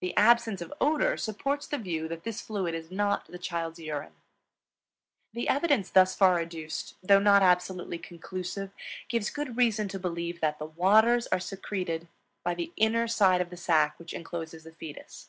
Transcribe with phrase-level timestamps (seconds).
[0.00, 4.14] The absence of odor supports the view that this fluid is not the child's urine.
[5.34, 8.70] The evidence thus far adduced, though not absolutely conclusive,
[9.10, 12.08] gives good reason to believe that "the waters" are secreted
[12.42, 15.28] by the inner side of the sac which incloses the fetus.